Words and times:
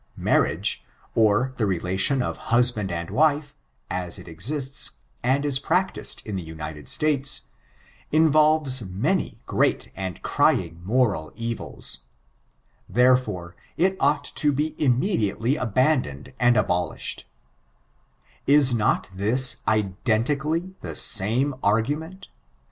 Marriage, 0.17 0.83
or 1.13 1.53
the 1.57 1.67
relation 1.67 2.23
of 2.23 2.35
husband 2.49 2.91
and 2.91 3.11
wife, 3.11 3.53
as 3.87 4.17
it 4.17 4.27
exists, 4.27 4.93
and 5.21 5.45
is 5.45 5.59
practiced 5.59 6.25
in 6.25 6.35
the 6.35 6.41
United 6.41 6.87
States, 6.87 7.41
involves 8.11 8.81
many 8.81 9.37
great 9.45 9.91
and 9.95 10.23
crying 10.23 10.81
moral 10.83 11.31
evils; 11.35 12.05
therefore, 12.89 13.55
it 13.77 13.95
ought 13.99 14.23
to 14.23 14.51
be 14.51 14.73
immediately 14.83 15.55
abandoned 15.55 16.33
and 16.39 16.57
abolished, 16.57 17.27
[s 18.47 18.73
not 18.73 19.07
diis 19.15 19.57
identically 19.67 20.73
the 20.81 20.95
same 20.95 21.53
argument? 21.61 22.27